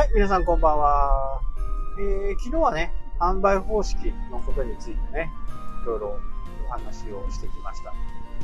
[0.00, 1.42] はい、皆さんこんばんは。
[1.98, 5.30] えー、昨日はね、販売方式のことについてね、
[5.82, 6.18] いろいろ
[6.66, 7.92] お話をしてきました。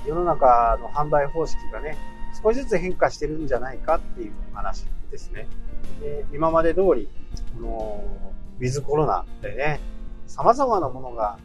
[0.06, 1.96] 世の中の販売方式がね、
[2.42, 5.48] 少しずつ変化してるんじゃないかっていう話ですね。
[6.02, 7.08] で今まで通り、
[7.54, 8.04] この、
[8.60, 9.80] ウィズコロナでね、
[10.26, 11.38] 様々なものが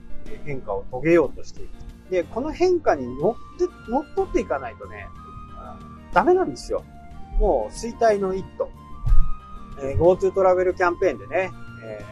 [0.43, 1.69] 変化を遂げようとしている。
[2.09, 5.07] で、この変化に乗って、乗っ取っていかないとね、
[6.11, 6.83] ダメなんですよ。
[7.39, 8.80] もう衰退の一途。
[9.79, 11.51] えー、GoTo トラベルキャンペーンでね、
[11.83, 12.03] え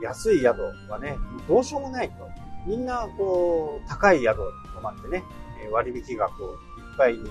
[0.00, 1.18] ー、安い宿はね、
[1.48, 2.28] どうしようもないと。
[2.66, 5.24] みんな、こう、高い宿に泊まってね、
[5.70, 6.56] 割引額をいっ
[6.96, 7.24] ぱいに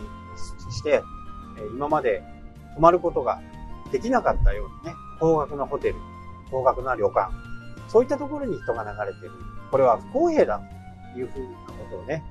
[0.72, 1.04] して、
[1.76, 2.23] 今まで
[2.76, 3.42] 泊まることが
[3.92, 5.95] できなかったようにね、高額なホテル、
[6.50, 7.31] 高額な旅館、
[7.88, 9.31] そういったところに人が流れてる。
[9.72, 10.62] これは不公平だ
[11.14, 12.23] というふうなことをね、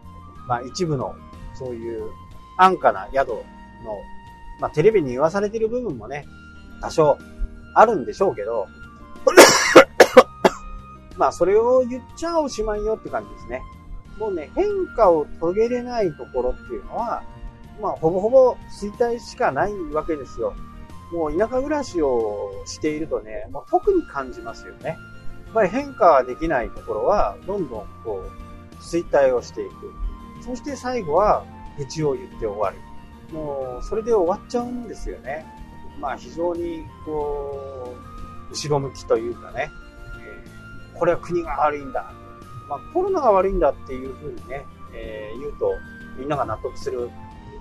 [0.47, 1.15] まあ一部の
[1.55, 2.11] そういう
[2.59, 3.37] 安価な宿の、
[4.61, 6.25] まあテレビに言わされている部分もね、
[6.81, 7.19] 多少
[7.75, 8.67] あるんでしょうけど、
[11.17, 13.63] まあそれを言っちゃおしまいよって感じですね。
[14.19, 17.23] もうね、変化を遂げれないところっていうのは、
[17.81, 20.55] まあほぼほぼ衰退しかないわけですよ。
[21.13, 24.97] もう田舎暮らしをしているとね、もう特に感じますよね。
[25.47, 29.93] やっぱり変化ができないところは、どんどんこう、衰退をしていく。
[30.43, 31.45] そして最後は、
[31.79, 32.79] 愚痴を言って終わる。
[33.33, 35.45] もう、それで終わっちゃうんですよね。
[36.03, 37.95] まあ非常に、こ
[38.51, 39.71] う、後ろ向きというかね、
[40.21, 42.13] えー、これは国が悪いんだ。
[42.69, 45.73] まあコロナが悪いんだっていうふうにね、えー、言うと、
[46.19, 47.09] みんなが納得する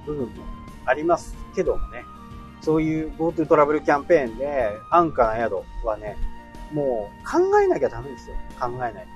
[0.07, 0.43] 部分も
[0.85, 2.03] ありますけどもね、
[2.61, 6.17] そういう GoTo トラベルキャンペーンで安価な宿はね、
[6.73, 8.35] もう考えなきゃダメですよ。
[8.59, 9.07] 考えない。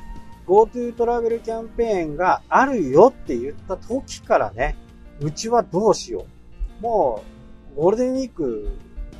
[0.45, 4.78] GoTo トラベルキャンペーンがあるよって言った時からね、
[5.20, 6.28] うちはどうしよ
[6.80, 6.84] う。
[6.84, 7.23] も
[7.73, 8.70] う、ゴールデンウィーク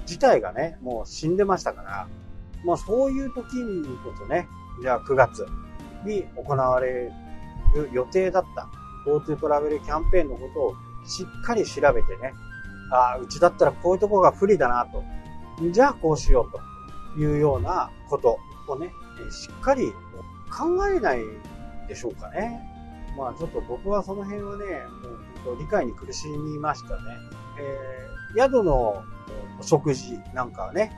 [0.05, 2.07] 自体がね、もう死んでましたから、
[2.63, 4.47] まあそういう時にこそね、
[4.81, 5.45] じゃあ9月
[6.05, 7.11] に行われ
[7.73, 8.69] る予定だった
[9.05, 10.73] GoTo トラベルキャンペーンのことを
[11.05, 12.33] しっかり調べてね、
[12.91, 15.03] ああ、うちだったらこういうとこが不利だなと。
[15.71, 18.91] じゃあこうしようというようなことをね、
[19.31, 19.93] しっかり
[20.51, 21.19] 考えない
[21.87, 22.61] でしょうかね。
[23.17, 24.66] まあちょっと僕はその辺はね、
[25.45, 27.01] もう理解に苦しみましたね。
[27.57, 29.03] えー、宿の
[29.61, 30.91] 食事なんかはね、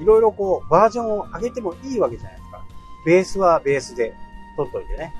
[0.00, 2.64] いろいろこうバージョンを上げてもいいわけじゃないですか。
[3.06, 4.14] ベースはベースで
[4.56, 5.14] 取っといてね、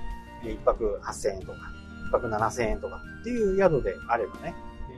[0.44, 1.52] 一泊8000円とか、
[2.08, 4.54] 一泊7000円とかっていう宿であればね、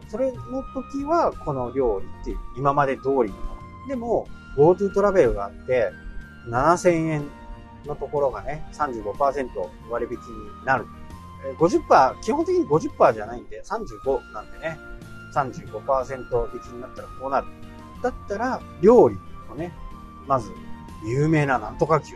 [0.08, 0.38] それの
[0.74, 3.28] 時はこの料理っていう今まで通りのもの。
[3.88, 4.26] でも
[4.56, 5.92] GoTo トラベルがあって
[6.48, 7.28] 7000円
[7.86, 9.48] のところがね35%
[9.88, 10.86] 割引になる。
[11.58, 14.78] 50%、基本的に50%じゃないんで35なんでね
[15.34, 17.46] 35%引きになったらこうなる。
[18.03, 19.19] だったら料理
[19.50, 19.72] をね、
[20.27, 20.53] まず
[21.05, 22.15] 有名ななんとか牛。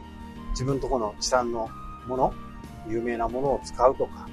[0.50, 1.68] 自分とこの地産の
[2.06, 2.34] もの、
[2.86, 4.28] 有名なものを使うとか、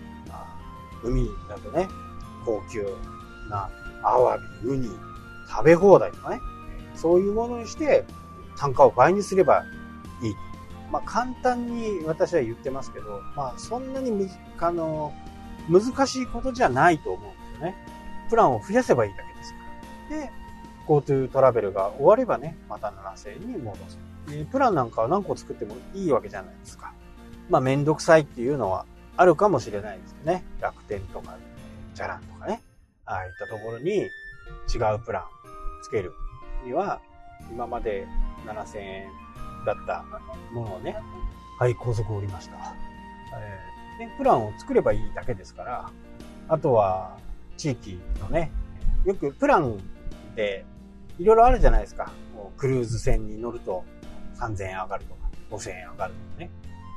[1.04, 1.88] 海だとね、
[2.46, 2.86] 高級
[3.50, 3.70] な
[4.04, 4.90] アワビ、ウニ、
[5.50, 6.40] 食べ放題とかね、
[6.96, 8.06] そういうものにして
[8.56, 9.64] 単価を倍にすれば
[10.22, 10.36] いい。
[10.92, 14.30] まあ簡単に私は言ってますけど、まあそんなにむ
[14.60, 15.14] あの
[15.70, 17.76] 難しいことじゃないと思うんですよね。
[18.30, 19.60] プランを増やせばいいだけですか
[20.12, 20.22] ら。
[20.22, 20.32] で、
[20.91, 23.97] GoTo トラベルが終わればね、また7000円に戻す。
[24.52, 26.94] プランなんかは何個作ってもいいわけじゃないですか。
[27.50, 28.85] まあめんどくさいっていうのは
[29.16, 30.44] あるかもしれないですよね。
[30.59, 31.38] 楽天とか、
[31.94, 32.62] じゃらんとかね。
[33.06, 34.03] ああいったところに違
[34.94, 35.24] うプラン
[35.81, 36.12] つける
[36.66, 37.00] には、
[37.50, 38.06] 今まで
[38.46, 39.09] 7000円
[39.66, 40.03] だった
[40.53, 40.97] ものをね、
[41.58, 42.56] はい、高速降りました。
[43.38, 45.90] えー、で、プランを作ればいいだけですから、
[46.50, 47.18] あとは、
[47.56, 48.52] 地域のね、
[49.06, 49.78] よくプラン
[50.35, 50.66] で
[51.22, 52.12] いろいろあるじゃないですか。
[52.58, 53.84] クルーズ船に乗ると
[54.40, 56.50] 3000円上がるとか、5000円上がるとかね。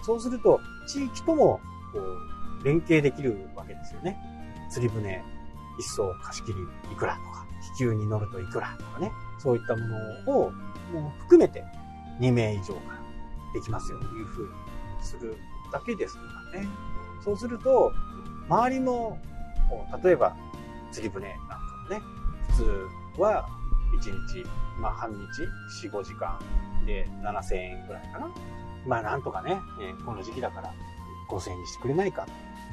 [0.03, 1.61] そうすると、地域とも、
[1.93, 4.19] こう、連携できるわけですよね。
[4.71, 5.23] 釣り船
[5.79, 9.97] 一層貸し切りいくらとか、気球に乗るといくらとかね、そういったもの
[10.47, 10.50] を
[10.93, 11.62] もう含めて
[12.21, 13.00] 2名以上から
[13.53, 14.53] できますよというふうに
[15.03, 15.37] する
[15.71, 16.23] だけですか
[16.55, 16.69] らね。
[17.23, 17.93] そうすると、
[18.49, 19.19] 周りも、
[20.03, 20.35] 例えば
[20.93, 22.03] 釣り船なんかもね、
[22.49, 22.56] 普
[23.17, 23.47] 通は
[24.00, 24.44] 1日、
[24.81, 26.38] まあ半日、4、5時間
[26.87, 28.31] で7000円ぐらいかな。
[28.87, 30.73] まあなんとかねえ、この時期だから
[31.31, 32.26] 5000円にしてくれないか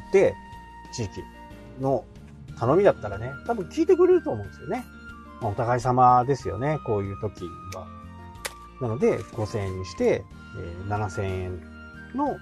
[0.09, 0.35] って
[0.93, 1.23] 地域
[1.79, 2.03] の
[2.59, 4.83] 頼みだったらね、多分聞いてくれると思うんですよね。
[5.41, 7.45] まあ、お互い様ですよね、こういう時
[7.75, 7.87] は。
[8.81, 10.23] なので、5000円にして、
[10.57, 11.61] えー、7000円
[12.15, 12.37] の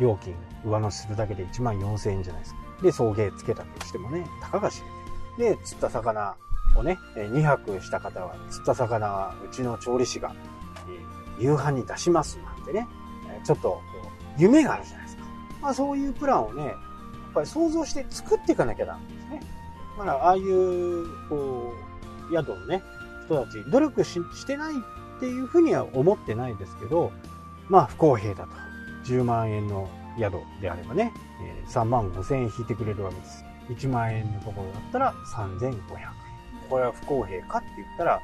[0.00, 2.60] 料金上乗せするだけで1万4000円じゃないですか。
[2.82, 4.86] で、送迎つけたとしてもね、たかが知れ
[5.38, 5.56] てる。
[5.56, 6.34] で、釣った魚
[6.76, 10.34] をね、2泊した方は、釣った魚はうちの調理師が
[11.38, 12.88] 夕飯に出しますなんてね、
[13.44, 13.80] ちょっと
[14.38, 15.24] 夢があるじゃないですか。
[15.60, 16.76] まあそういうプランをね、やっ
[17.34, 19.40] ぱり想像して作っていかなきゃダメですね。
[19.98, 21.72] まあああいう、こ
[22.30, 22.82] う、宿のね、
[23.26, 27.12] 人たち、努力ししてないっていうふうには思ってないですけど、
[27.68, 28.50] まあ不公平だと。
[29.04, 29.88] 10万円の
[30.18, 31.12] 宿であればね、
[31.68, 33.44] 3万5千円引いてくれるわけです。
[33.68, 36.21] 1万円のところだったら3500円。
[36.72, 38.22] これは不公平かって言ったら、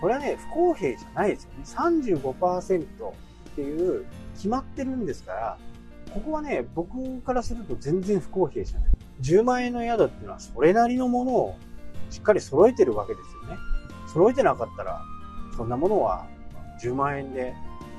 [0.00, 1.62] これはね、不公平じゃないですよね。
[2.02, 3.12] 35%っ
[3.54, 4.04] ていう
[4.34, 5.58] 決まってるんですから、
[6.12, 8.90] ここはね、僕からすると全然不公平じゃない。
[9.20, 11.56] 10万円の宿っていうのはそれなりのものを
[12.10, 13.58] しっかり揃えてるわけですよね。
[14.12, 15.00] 揃えてなかったら、
[15.56, 16.26] そんなものは
[16.82, 17.54] 10万円で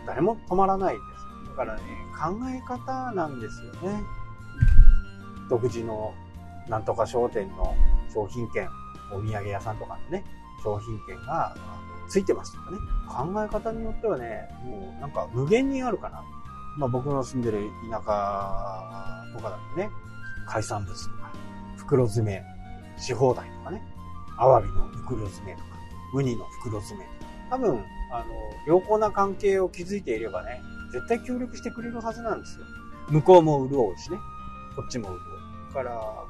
[0.06, 1.00] 誰も止まらないで
[1.46, 1.50] す。
[1.52, 1.82] だからね、
[2.22, 4.04] 考え方なんですよね。
[5.50, 6.14] 独自の
[6.68, 7.74] なんとか商店の
[8.14, 8.68] 商品券、
[9.16, 10.24] お土産屋さんとかのね、
[10.64, 11.56] 商品券が
[12.10, 12.78] ついてますとかね。
[13.08, 16.24] 考え方によってはね、もうなんか無限にあるかな。
[16.78, 18.02] まあ僕の住んでる田舎
[19.36, 19.90] とかだとね、
[20.48, 21.32] 海産物とか、
[21.78, 22.44] 袋詰め
[22.98, 23.82] し放題とかね、
[24.38, 25.70] アワビの袋詰めとか、
[26.14, 27.32] ウニの袋詰めとか。
[27.52, 28.26] 多分、あの、
[28.68, 30.62] 良好な関係を築いていればね、
[30.92, 32.66] 絶対協力してくれるはずなんですよ。
[33.10, 34.18] 向こうも潤うしね、
[34.76, 35.20] こっちも潤う。
[35.74, 36.26] だから、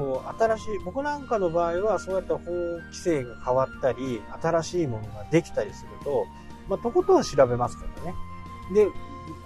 [0.00, 2.40] こう、新しい、僕なんかの場合は、そうやって法
[2.86, 6.24] 規制が変わったり、新しいものができたりすると、
[6.68, 8.14] まあ、とことん調べますけどね。
[8.72, 8.88] で、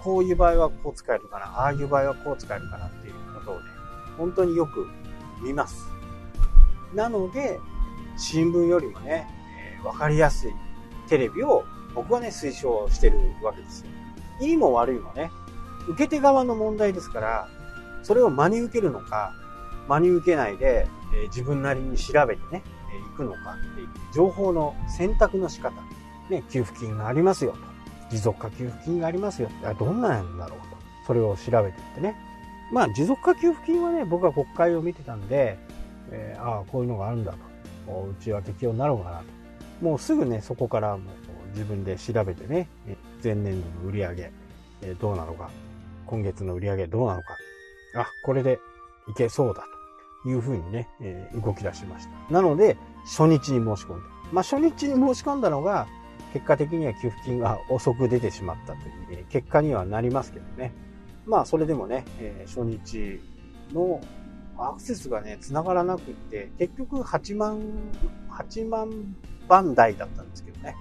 [0.01, 3.61] こういう場合はこう使えるかな、ああいう場合はこう使えるかなっていうことをね、
[4.17, 4.87] 本当によく
[5.43, 5.89] 見ます。
[6.93, 7.59] なので、
[8.15, 9.27] 新聞よりもね、
[9.77, 10.53] えー、かりやすい
[11.09, 13.89] テレビを僕はね、推奨してるわけですよ。
[14.39, 15.31] いいも悪いもね、
[15.89, 17.47] 受け手側の問題ですから、
[18.03, 19.33] それを真に受けるのか、
[19.87, 25.73] 真に受けないで、え、自分なりに調べてね、えー、行くのかっていう情報の選択の仕方。
[26.29, 27.57] ね、給付金がありますよと。
[28.09, 29.49] 持続化給付金がありますよ。
[29.79, 30.65] どんなんだろうと。
[31.07, 32.15] それを調べていってね。
[32.71, 35.57] まあ、持続化給付金はね、僕は国会を見てたんで、
[36.11, 37.37] えー、ああ、こういうのがあるんだと。
[37.87, 39.25] うちは適用になるのかなと。
[39.81, 42.67] もうすぐね、そこからもう自分で調べてね、
[43.23, 44.31] 前年度の売り上げ、
[44.81, 45.49] えどうなのか、
[46.07, 47.35] 今月の売り上げどうなのか。
[47.97, 48.59] あ、これで
[49.07, 49.74] いけそうだと
[50.29, 52.33] いうふうにね、え動き出しました。
[52.33, 54.03] なので、初日に申し込んで。
[54.31, 55.87] まあ、初日に申し込んだのが、
[56.33, 60.73] 結果的には給付金が遅く出てしまったという、え結果にはなりますけどね。
[61.25, 63.19] まあ、それでもね、え初日
[63.73, 64.01] の
[64.57, 67.61] アクセスがね、繋がらなくって、結局8万、
[68.29, 69.15] 8万
[69.47, 70.75] 番台だったんですけどね。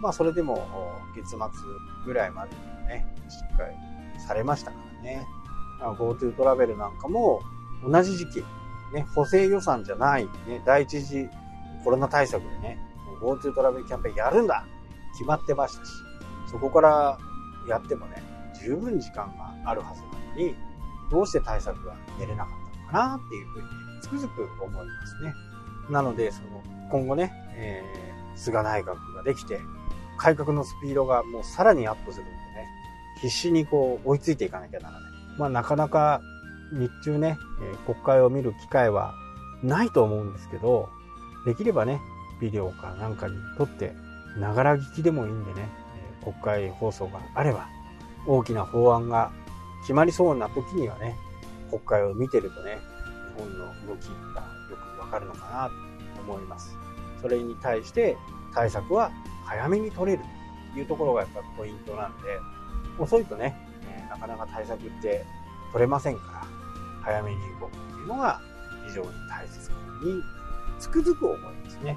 [0.00, 0.62] まあ、それでも
[1.14, 1.38] 月末
[2.04, 2.50] ぐらいまで
[2.82, 3.74] にね、しっかり
[4.20, 5.26] されましたからね。
[5.80, 7.40] GoTo トラベルなんかも
[7.84, 8.44] 同じ時期、
[8.92, 11.28] ね、補正予算じゃない、ね、第一次
[11.84, 12.78] コロナ対策でね、
[13.20, 14.64] GoTo トラベルキャンペーンやるんだ
[15.12, 15.92] 決まってましたし、
[16.50, 17.18] そこから
[17.68, 18.22] やってもね、
[18.62, 20.54] 十分時間があるはずなのに、
[21.10, 23.68] どうして対策が練れなかったのかなっていうふうに
[24.02, 25.34] つくづく思いますね。
[25.90, 29.60] なので、その、今後ね、えー、菅内閣ができて、
[30.18, 32.36] 改革のスピードがもうさらにアップするんでね、
[33.20, 35.12] 必死にこう追いついていかなきゃならない。
[35.38, 36.20] まあなかなか
[36.72, 39.14] 日中ね、え国会を見る機会は
[39.62, 40.88] ないと思うんですけど、
[41.44, 42.00] できればね、
[42.40, 43.94] ビデオかなんかに撮って、
[44.38, 45.68] ながら聞きでもいいんでね、
[46.20, 47.68] え国会放送があれば、
[48.26, 49.30] 大きな法案が
[49.82, 51.16] 決まりそうな時にはね、
[51.70, 52.78] 国会を見てるとね、
[53.36, 55.70] 日本の動きがよくわかるのかな
[56.16, 56.76] と思います。
[57.20, 58.16] それに対して
[58.54, 59.10] 対策は
[59.44, 60.24] 早めに取れる
[60.74, 62.38] というところがやっぱポイントなんで、
[62.98, 63.56] 遅いとね、
[64.10, 65.24] なかなか対策って
[65.72, 66.45] 取れませんから、
[67.06, 68.40] 早めに動くっていうのが
[68.88, 69.70] 非常に大切
[70.02, 70.22] に
[70.80, 71.96] つくづく思いますね。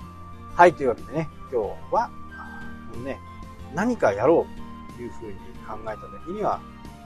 [0.55, 2.09] はい、というわけでね、今日は、
[3.03, 3.19] ね、
[3.73, 5.33] 何かやろうというふうに
[5.67, 5.95] 考えた
[6.27, 6.61] 時には、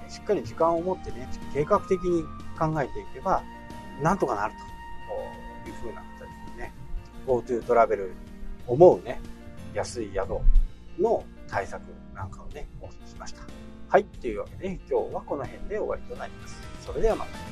[0.10, 2.24] しっかり時間を持ってね、計画的に
[2.60, 3.41] 考えていけば、
[4.01, 4.53] なんとかなる
[5.63, 6.74] というふうな形でね、
[7.25, 8.13] GoTo トラベル
[8.67, 9.22] 思うね、
[9.74, 10.29] 安い宿
[11.00, 11.81] の対策
[12.13, 13.43] なんかをね、お聞きしました。
[13.88, 14.03] はい。
[14.05, 16.57] というわけで、今日はこの辺で終わりとなります。
[16.86, 17.43] それではまた。